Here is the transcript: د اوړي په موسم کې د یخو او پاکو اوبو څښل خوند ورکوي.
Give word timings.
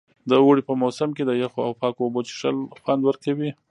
د 0.29 0.31
اوړي 0.43 0.61
په 0.67 0.73
موسم 0.81 1.09
کې 1.17 1.23
د 1.25 1.31
یخو 1.43 1.59
او 1.67 1.71
پاکو 1.79 2.01
اوبو 2.05 2.21
څښل 2.27 2.57
خوند 2.81 3.01
ورکوي. 3.05 3.51